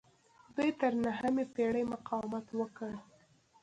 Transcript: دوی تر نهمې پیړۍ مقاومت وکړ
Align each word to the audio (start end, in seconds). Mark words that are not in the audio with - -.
دوی 0.55 0.69
تر 0.81 0.91
نهمې 1.05 1.45
پیړۍ 1.55 1.83
مقاومت 1.93 2.45
وکړ 2.59 2.93